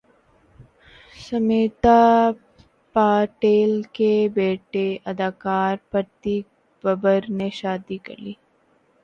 [1.19, 1.99] سمیتا
[2.95, 6.45] پاٹیل کے بیٹے اداکار پرتیک
[6.83, 8.33] ببر نے شادی کرلی